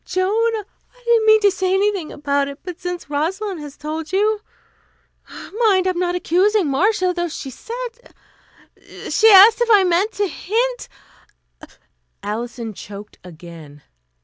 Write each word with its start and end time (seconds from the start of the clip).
"Oh, 0.03 0.03
Joan, 0.05 0.63
I 0.95 1.03
didn't 1.05 1.25
mean 1.27 1.41
to 1.41 1.51
say 1.51 1.75
anything 1.75 2.11
about 2.11 2.47
it, 2.47 2.59
but 2.63 2.79
since 2.79 3.07
Rosalind 3.07 3.59
has 3.59 3.77
told 3.77 4.11
you 4.11 4.41
Mind, 5.59 5.85
I'm 5.85 5.99
not 5.99 6.15
accusing 6.15 6.67
Marcia, 6.67 7.13
though 7.15 7.27
she 7.27 7.51
said 7.51 8.15
she 9.11 9.29
asked 9.29 9.61
if 9.61 9.69
I 9.71 9.83
meant 9.83 10.11
to 10.13 10.27
hint" 10.27 10.89
Alison 12.23 12.73
choked 12.73 13.19
again. 13.23 13.83